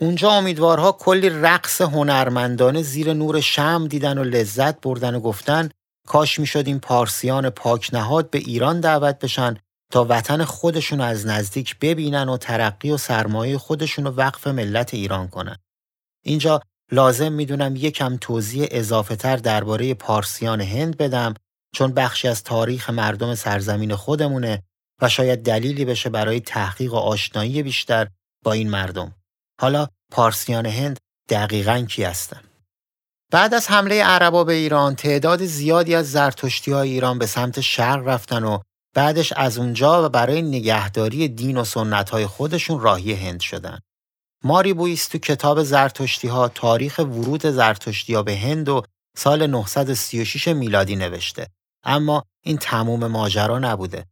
[0.00, 5.68] اونجا امیدوارها کلی رقص هنرمندانه زیر نور شم دیدن و لذت بردن و گفتن
[6.06, 9.56] کاش می‌شد این پارسیان پاک نهاد به ایران دعوت بشن
[9.90, 15.28] تا وطن خودشون از نزدیک ببینن و ترقی و سرمایه خودشون رو وقف ملت ایران
[15.28, 15.56] کنن.
[16.24, 16.60] اینجا
[16.92, 21.34] لازم می‌دونم یکم توضیح اضافه تر درباره پارسیان هند بدم
[21.74, 24.62] چون بخشی از تاریخ مردم سرزمین خودمونه
[25.02, 28.08] و شاید دلیلی بشه برای تحقیق و آشنایی بیشتر
[28.44, 29.14] با این مردم.
[29.60, 30.98] حالا پارسیان هند
[31.28, 32.40] دقیقا کی هستن؟
[33.32, 38.08] بعد از حمله عربا به ایران تعداد زیادی از زرتشتی های ایران به سمت شرق
[38.08, 38.58] رفتن و
[38.94, 43.78] بعدش از اونجا و برای نگهداری دین و سنت های خودشون راهی هند شدن.
[44.44, 48.82] ماری بویس تو کتاب زرتشتی ها تاریخ ورود زرتشتی ها به هند و
[49.16, 51.46] سال 936 میلادی نوشته.
[51.84, 54.06] اما این تموم ماجرا نبوده.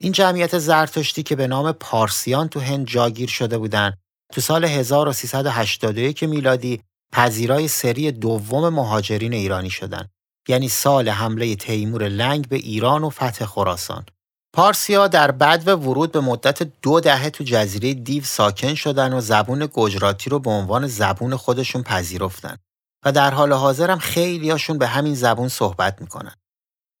[0.00, 3.98] این جمعیت زرتشتی که به نام پارسیان تو هند جاگیر شده بودند
[4.32, 10.10] تو سال 1381 میلادی پذیرای سری دوم مهاجرین ایرانی شدند
[10.48, 14.06] یعنی سال حمله تیمور لنگ به ایران و فتح خراسان
[14.52, 19.20] پارسیا در بعد و ورود به مدت دو دهه تو جزیره دیو ساکن شدن و
[19.20, 22.56] زبون گجراتی رو به عنوان زبون خودشون پذیرفتن
[23.04, 26.34] و در حال حاضر هم خیلیاشون به همین زبون صحبت می‌کنن.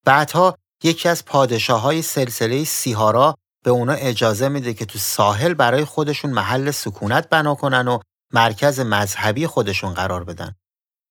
[0.04, 3.34] بعدها یکی از پادشاه های سلسله سیهارا
[3.64, 7.98] به اونا اجازه میده که تو ساحل برای خودشون محل سکونت بنا کنن و
[8.32, 10.54] مرکز مذهبی خودشون قرار بدن.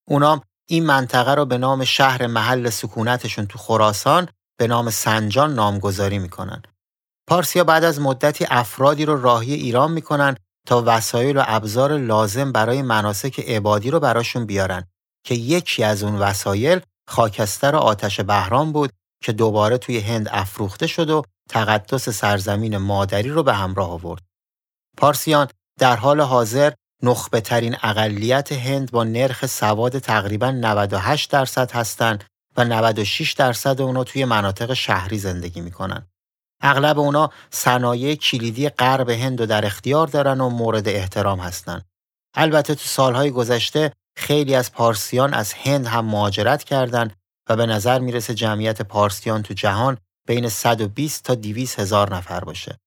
[0.07, 4.27] اونام این منطقه رو به نام شهر محل سکونتشون تو خراسان
[4.61, 6.61] به نام سنجان نامگذاری می‌کنن.
[7.27, 10.35] پارسیا بعد از مدتی افرادی رو راهی ایران می‌کنن
[10.67, 14.83] تا وسایل و ابزار لازم برای مناسک عبادی رو براشون بیارن
[15.25, 18.91] که یکی از اون وسایل خاکستر آتش بهرام بود
[19.23, 24.23] که دوباره توی هند افروخته شد و تقدس سرزمین مادری رو به همراه آورد.
[24.97, 25.47] پارسیان
[25.79, 32.23] در حال حاضر نخبه ترین اقلیت هند با نرخ سواد تقریبا 98 درصد هستند
[32.61, 36.07] و 96 درصد اونا توی مناطق شهری زندگی می‌کنن.
[36.61, 41.81] اغلب اونا صنایع کلیدی غرب هند رو در اختیار دارن و مورد احترام هستن.
[42.35, 47.15] البته تو سالهای گذشته خیلی از پارسیان از هند هم مهاجرت کردند
[47.49, 49.97] و به نظر می‌رسه جمعیت پارسیان تو جهان
[50.27, 52.77] بین 120 تا 200 هزار نفر باشه.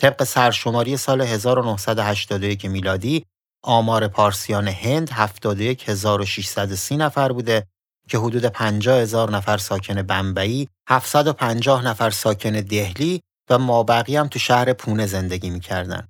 [0.00, 3.24] طبق سرشماری سال 1981 میلادی
[3.64, 7.66] آمار پارسیان هند 71630 نفر بوده
[8.10, 14.38] که حدود 50 هزار نفر ساکن بمبئی، 750 نفر ساکن دهلی و مابقی هم تو
[14.38, 16.08] شهر پونه زندگی می‌کردن.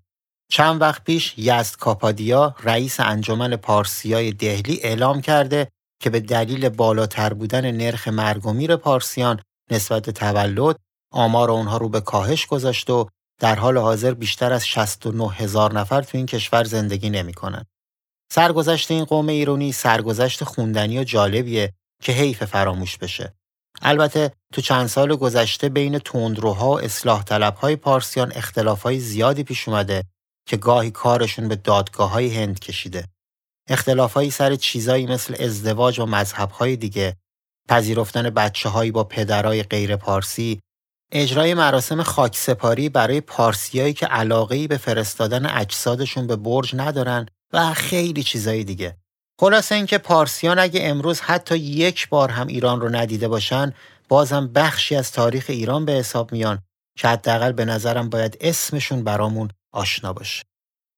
[0.50, 5.68] چند وقت پیش یزد کاپادیا رئیس انجمن پارسیای دهلی اعلام کرده
[6.02, 10.76] که به دلیل بالاتر بودن نرخ مرگ و میر پارسیان نسبت تولد
[11.12, 13.08] آمار اونها رو به کاهش گذاشت و
[13.40, 17.64] در حال حاضر بیشتر از 69 هزار نفر تو این کشور زندگی نمی‌کنن.
[18.32, 23.34] سرگذشت این قوم ایرانی سرگذشت خوندنی و جالبیه که حیف فراموش بشه.
[23.82, 30.04] البته تو چند سال گذشته بین تندروها و اصلاح طلبهای پارسیان اختلافهای زیادی پیش اومده
[30.46, 33.04] که گاهی کارشون به دادگاه های هند کشیده.
[33.68, 37.16] اختلافهایی سر چیزایی مثل ازدواج و مذهبهای دیگه،
[37.68, 40.60] پذیرفتن بچه هایی با پدرای غیر پارسی،
[41.12, 48.22] اجرای مراسم خاکسپاری برای پارسیایی که علاقه‌ای به فرستادن اجسادشون به برج ندارن و خیلی
[48.22, 48.96] چیزایی دیگه.
[49.40, 53.72] خلاصه اینکه پارسیان اگه امروز حتی یک بار هم ایران رو ندیده باشن
[54.08, 56.58] بازم بخشی از تاریخ ایران به حساب میان
[56.98, 60.44] که حداقل به نظرم باید اسمشون برامون آشنا باشه.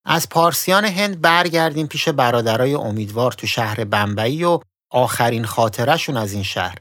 [0.05, 6.43] از پارسیان هند برگردیم پیش برادرای امیدوار تو شهر بمبئی و آخرین خاطرشون از این
[6.43, 6.79] شهر.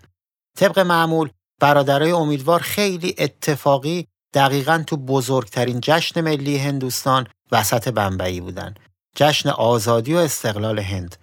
[0.58, 1.30] طبق معمول
[1.62, 8.76] برادرای امیدوار خیلی اتفاقی دقیقا تو بزرگترین جشن ملی هندوستان وسط بمبئی بودن.
[9.16, 11.16] جشن آزادی و استقلال هند.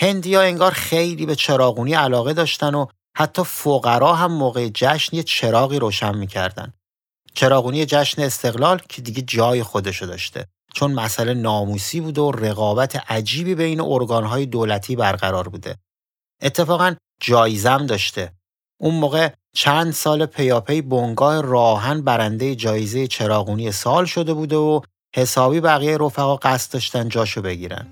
[0.00, 5.78] هندیا انگار خیلی به چراغونی علاقه داشتن و حتی فقرا هم موقع جشن یه چراغی
[5.78, 6.72] روشن می‌کردن.
[7.34, 13.54] چراغونی جشن استقلال که دیگه جای خودشو داشته چون مسئله ناموسی بوده و رقابت عجیبی
[13.54, 15.76] بین ارگانهای دولتی برقرار بوده.
[16.42, 18.32] اتفاقا جایزم داشته.
[18.80, 24.80] اون موقع چند سال پیاپی بنگاه راهن برنده جایزه چراغونی سال شده بوده و
[25.14, 27.86] حسابی بقیه رفقا قصد داشتن جاشو بگیرن.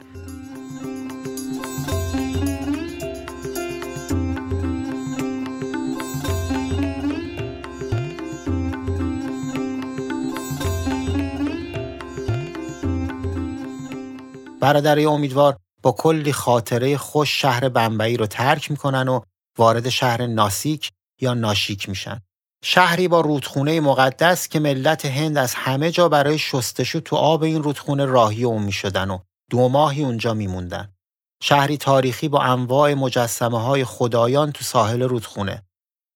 [14.66, 19.20] برادرای امیدوار با کلی خاطره خوش شهر بمبئی رو ترک می‌کنن و
[19.58, 22.20] وارد شهر ناسیک یا ناشیک میشن.
[22.64, 27.62] شهری با رودخونه مقدس که ملت هند از همه جا برای شستشو تو آب این
[27.62, 29.18] رودخونه راهی اون می‌شدن و
[29.50, 30.94] دو ماهی اونجا میموندن.
[31.42, 35.62] شهری تاریخی با انواع مجسمه های خدایان تو ساحل رودخونه.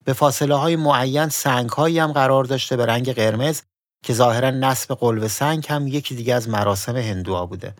[0.04, 3.62] به فاصله های معین سنگ هایی هم قرار داشته به رنگ قرمز
[4.04, 7.74] که ظاهرا نصب قلب سنگ هم یکی دیگه از مراسم هندوها بوده.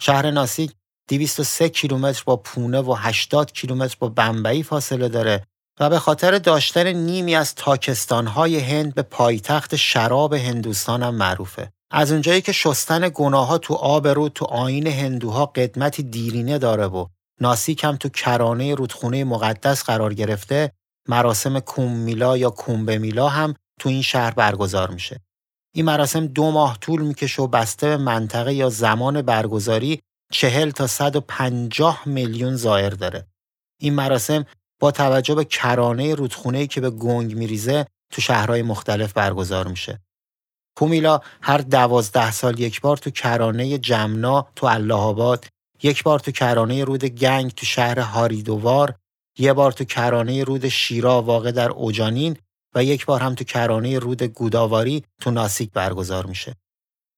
[0.00, 0.72] شهر ناسیک
[1.08, 5.46] 203 کیلومتر با پونه و 80 کیلومتر با بمبئی فاصله داره
[5.80, 11.72] و به خاطر داشتن نیمی از تاکستانهای هند به پایتخت شراب هندوستان هم معروفه.
[11.90, 16.86] از اونجایی که شستن گناه ها تو آب رود تو آین هندوها قدمتی دیرینه داره
[16.86, 17.06] و
[17.40, 20.72] ناسیک هم تو کرانه رودخونه مقدس قرار گرفته
[21.08, 25.20] مراسم کوممیلا یا کومبمیلا هم تو این شهر برگزار میشه.
[25.74, 30.00] این مراسم دو ماه طول می‌کشه و بسته به منطقه یا زمان برگزاری
[30.32, 33.26] چهل تا 150 میلیون زائر داره.
[33.80, 34.44] این مراسم
[34.80, 40.00] با توجه به کرانه رودخونه که به گنگ میریزه تو شهرهای مختلف برگزار میشه.
[40.76, 45.46] کومیلا هر دوازده سال یک بار تو کرانه جمنا تو الله آباد،
[45.82, 48.94] یک بار تو کرانه رود گنگ تو شهر هاریدوار،
[49.38, 52.36] یه بار تو کرانه رود شیرا واقع در اوجانین
[52.74, 56.56] و یک بار هم تو کرانه رود گوداواری تو ناسیک برگزار میشه.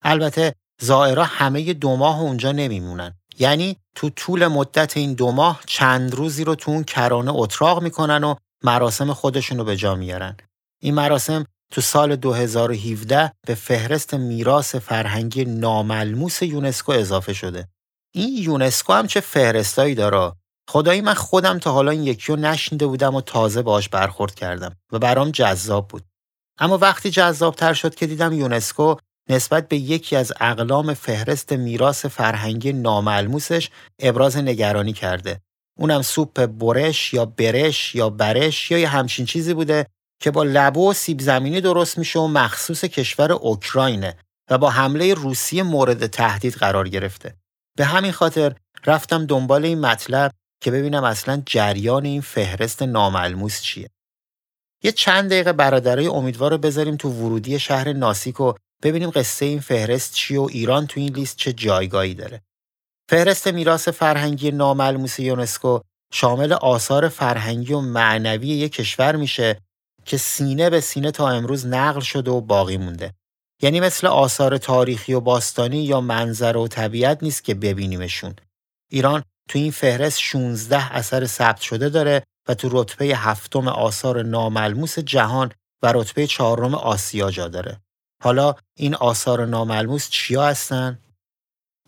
[0.03, 3.15] البته زائرا همه دو ماه اونجا نمیمونن.
[3.39, 8.25] یعنی تو طول مدت این دو ماه چند روزی رو تو اون کرانه اتراق می‌کنن
[8.25, 10.37] و مراسم خودشون رو به جا میارن.
[10.83, 17.69] این مراسم تو سال 2017 به فهرست میراث فرهنگی ناملموس یونسکو اضافه شده.
[18.15, 20.33] این یونسکو هم چه فهرستایی داره
[20.69, 24.77] خدایی من خودم تا حالا این یکی رو نشنیده بودم و تازه باش برخورد کردم
[24.93, 26.05] و برام جذاب بود.
[26.59, 28.97] اما وقتی جذابتر شد که دیدم یونسکو
[29.31, 35.41] نسبت به یکی از اقلام فهرست میراث فرهنگی ناملموسش ابراز نگرانی کرده.
[35.79, 39.87] اونم سوپ برش یا برش یا برش یا یه همچین چیزی بوده
[40.21, 44.17] که با لبو و سیب زمینی درست میشه و مخصوص کشور اوکراینه
[44.51, 47.35] و با حمله روسیه مورد تهدید قرار گرفته.
[47.77, 48.55] به همین خاطر
[48.87, 50.33] رفتم دنبال این مطلب
[50.65, 53.91] که ببینم اصلا جریان این فهرست ناملموس چیه.
[54.83, 59.61] یه چند دقیقه برادرای امیدوار رو بذاریم تو ورودی شهر ناسیک و ببینیم قصه این
[59.61, 62.43] فهرست چیه و ایران تو این لیست چه جایگاهی داره.
[63.11, 65.81] فهرست میراث فرهنگی ناملموس یونسکو
[66.13, 69.59] شامل آثار فرهنگی و معنوی یک کشور میشه
[70.05, 73.15] که سینه به سینه تا امروز نقل شده و باقی مونده.
[73.63, 78.37] یعنی مثل آثار تاریخی و باستانی یا منظره و طبیعت نیست که ببینیمشون.
[78.91, 84.99] ایران تو این فهرست 16 اثر ثبت شده داره و تو رتبه هفتم آثار ناملموس
[84.99, 85.53] جهان
[85.83, 87.81] و رتبه چهارم آسیا جا داره.
[88.23, 90.99] حالا این آثار ناملموس چیا هستن؟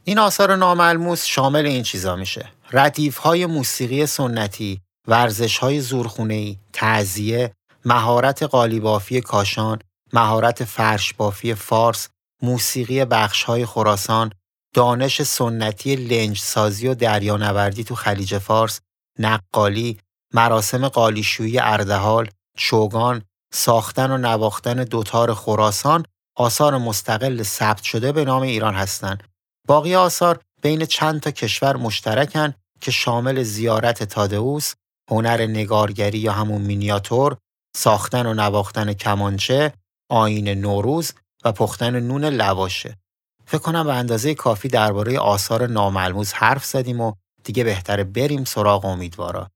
[0.04, 2.48] این آثار ناملموس شامل این چیزا میشه.
[2.72, 9.78] ردیف های موسیقی سنتی، ورزش های زورخونهی، تعذیه، مهارت قالیبافی کاشان،
[10.12, 12.08] مهارت فرش بافی فارس،
[12.42, 14.32] موسیقی بخش های خراسان،
[14.76, 18.80] دانش سنتی لنج سازی و دریانوردی تو خلیج فارس،
[19.18, 19.98] نقالی،
[20.34, 26.04] مراسم قالیشویی اردهال، چوگان، ساختن و نواختن دوتار خراسان
[26.36, 29.22] آثار مستقل ثبت شده به نام ایران هستند.
[29.68, 34.74] باقی آثار بین چند تا کشور مشترکن که شامل زیارت تادئوس،
[35.10, 37.36] هنر نگارگری یا همون مینیاتور،
[37.76, 39.72] ساختن و نواختن کمانچه،
[40.10, 41.12] آین نوروز
[41.44, 42.98] و پختن نون لواشه.
[43.46, 47.12] فکر کنم به اندازه کافی درباره آثار ناملموس حرف زدیم و
[47.44, 49.50] دیگه بهتره بریم سراغ امیدوارا.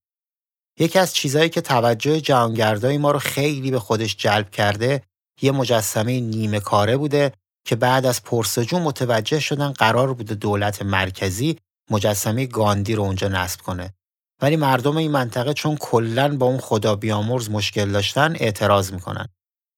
[0.78, 5.03] یکی از چیزهایی که توجه جهانگردای ما رو خیلی به خودش جلب کرده
[5.43, 7.32] یه مجسمه نیمه کاره بوده
[7.66, 11.59] که بعد از پرسجو متوجه شدن قرار بوده دولت مرکزی
[11.91, 13.95] مجسمه گاندی رو اونجا نصب کنه.
[14.43, 19.28] ولی مردم این منطقه چون کلا با اون خدا بیامرز مشکل داشتن اعتراض می‌کنن.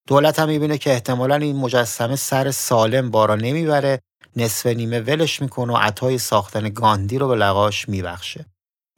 [0.08, 4.00] دولت هم می‌بینه که احتمالا این مجسمه سر سالم بارا نمی‌بره
[4.36, 8.46] نصف نیمه ولش می‌کنه و عطای ساختن گاندی رو به لقاش میبخشه.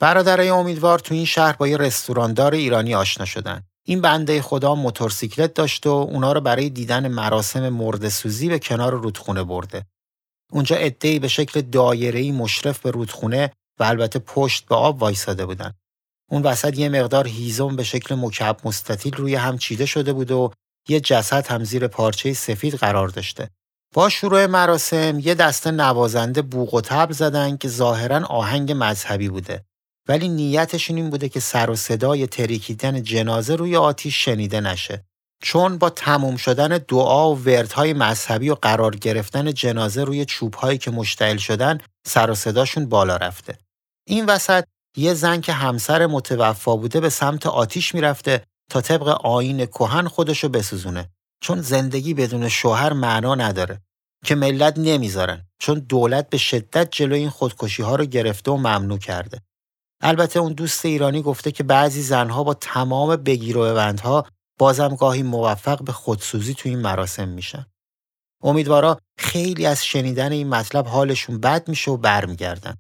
[0.01, 3.63] برادرای امیدوار تو این شهر با یه رستوراندار ایرانی آشنا شدن.
[3.87, 9.43] این بنده خدا موتورسیکلت داشت و اونا رو برای دیدن مراسم مردسوزی به کنار رودخونه
[9.43, 9.87] برده.
[10.53, 15.73] اونجا عده‌ای به شکل دایره‌ای مشرف به رودخونه و البته پشت به آب وایساده بودن.
[16.31, 20.53] اون وسط یه مقدار هیزم به شکل مکعب مستطیل روی هم چیده شده بود و
[20.89, 23.51] یه جسد هم زیر پارچه سفید قرار داشته.
[23.95, 29.65] با شروع مراسم یه دسته نوازنده بوق و تبل زدن که ظاهرا آهنگ مذهبی بوده.
[30.09, 35.05] ولی نیتشون این بوده که سر و صدای تریکیدن جنازه روی آتیش شنیده نشه.
[35.43, 40.91] چون با تموم شدن دعا و وردهای مذهبی و قرار گرفتن جنازه روی چوبهایی که
[40.91, 43.59] مشتعل شدن سر و صداشون بالا رفته.
[44.07, 44.65] این وسط
[44.97, 50.49] یه زن که همسر متوفا بوده به سمت آتیش می‌رفته تا طبق آین کهن خودشو
[50.49, 51.11] بسوزونه.
[51.43, 53.83] چون زندگی بدون شوهر معنا نداره.
[54.25, 55.47] که ملت نمی‌ذارن.
[55.59, 59.41] چون دولت به شدت جلوی این خودکشی ها رو گرفته و ممنوع کرده.
[60.01, 64.27] البته اون دوست ایرانی گفته که بعضی زنها با تمام بگیر و بندها
[64.59, 67.67] بازم گاهی موفق به خودسوزی تو این مراسم میشن.
[68.43, 72.77] امیدوارا خیلی از شنیدن این مطلب حالشون بد میشه و برمیگردن.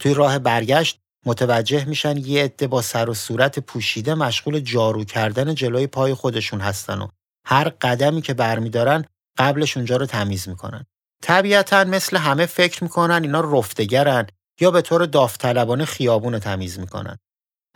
[0.00, 5.54] توی راه برگشت متوجه میشن یه عده با سر و صورت پوشیده مشغول جارو کردن
[5.54, 7.08] جلوی پای خودشون هستن و
[7.46, 9.04] هر قدمی که برمیدارن
[9.38, 10.84] قبلش اونجا رو تمیز می‌کنن.
[11.22, 14.26] طبیعتا مثل همه فکر می‌کنن اینا رفتگرن
[14.60, 17.18] یا به طور داوطلبانه خیابون رو تمیز می‌کنن.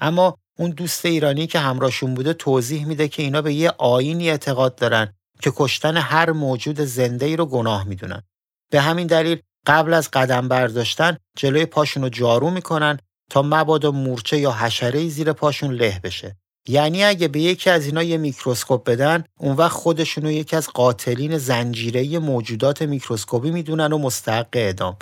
[0.00, 4.74] اما اون دوست ایرانی که همراهشون بوده توضیح میده که اینا به یه آیینی اعتقاد
[4.74, 8.22] دارن که کشتن هر موجود زنده ای رو گناه می‌دونن.
[8.70, 12.98] به همین دلیل قبل از قدم برداشتن جلوی پاشون رو جارو می‌کنن
[13.32, 16.36] تا مبادا مورچه یا حشره زیر پاشون له بشه.
[16.68, 21.38] یعنی اگه به یکی از اینا یه میکروسکوپ بدن اون وقت خودشونو یکی از قاتلین
[21.38, 24.96] زنجیره‌ای موجودات میکروسکوپی می‌دونن و مستحق اعدام.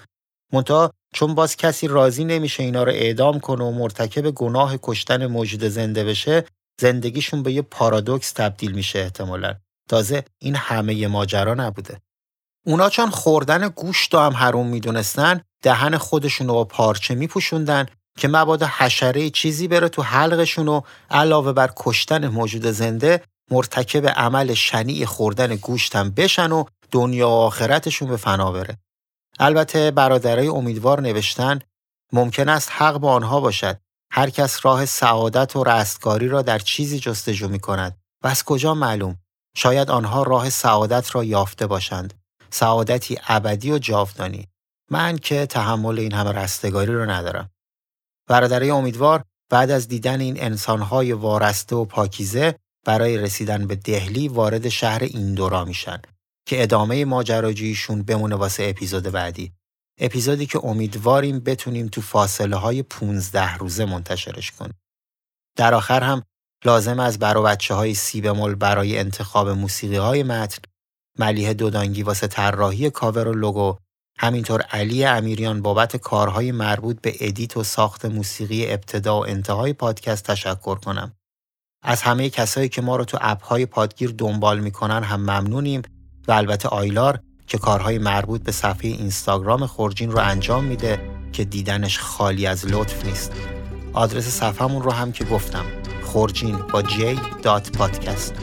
[0.52, 5.64] منتها چون باز کسی راضی نمیشه اینا رو اعدام کنه و مرتکب گناه کشتن موجود
[5.64, 6.44] زنده بشه
[6.80, 9.54] زندگیشون به یه پارادوکس تبدیل میشه احتمالا.
[9.88, 12.00] تازه این همه ماجرا نبوده.
[12.66, 17.86] اونا چون خوردن گوشت هم حروم می‌دونستن دهن خودشون رو با پارچه میپوشوندن
[18.18, 20.80] که مبادا حشره چیزی بره تو حلقشون و
[21.10, 28.08] علاوه بر کشتن موجود زنده مرتکب عمل شنیع خوردن گوشتم بشن و دنیا و آخرتشون
[28.08, 28.78] به فنا بره.
[29.38, 31.58] البته برادرای امیدوار نوشتن
[32.12, 33.80] ممکن است حق با آنها باشد.
[34.12, 38.74] هر کس راه سعادت و رستگاری را در چیزی جستجو می کند و از کجا
[38.74, 39.16] معلوم؟
[39.56, 42.14] شاید آنها راه سعادت را یافته باشند.
[42.50, 44.48] سعادتی ابدی و جاودانی.
[44.90, 47.50] من که تحمل این همه رستگاری را ندارم.
[48.30, 52.54] برادرای امیدوار بعد از دیدن این انسانهای وارسته و پاکیزه
[52.86, 56.02] برای رسیدن به دهلی وارد شهر ایندورا میشن
[56.46, 59.52] که ادامه ماجراجوییشون بمونه واسه اپیزود بعدی.
[59.98, 64.80] اپیزودی که امیدواریم بتونیم تو فاصله های 15 روزه منتشرش کنیم.
[65.56, 66.22] در آخر هم
[66.64, 70.62] لازمه از بچه های سیبمول برای انتخاب موسیقی های متن،
[71.18, 73.78] ملیحه دودانگی واسه طراحی کاور و لوگو
[74.18, 80.24] همینطور علی امیریان بابت کارهای مربوط به ادیت و ساخت موسیقی ابتدا و انتهای پادکست
[80.24, 81.12] تشکر کنم.
[81.82, 85.82] از همه کسایی که ما رو تو اپهای پادگیر دنبال می‌کنن هم ممنونیم
[86.28, 91.00] و البته آیلار که کارهای مربوط به صفحه اینستاگرام خورجین رو انجام میده
[91.32, 93.32] که دیدنش خالی از لطف نیست.
[93.92, 95.64] آدرس صفحمون رو هم که گفتم
[96.02, 98.34] خورجین با جی دات پادکست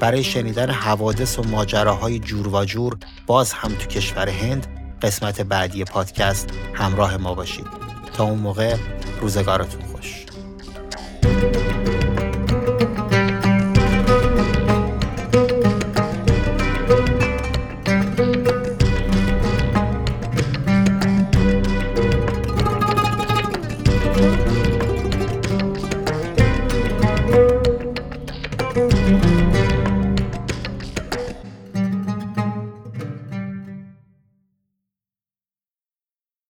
[0.00, 5.84] برای شنیدن حوادث و ماجراهای جور و جور باز هم تو کشور هند قسمت بعدی
[5.84, 7.66] پادکست همراه ما باشید.
[8.14, 8.76] تا اون موقع
[9.20, 10.26] روزگارتون خوش.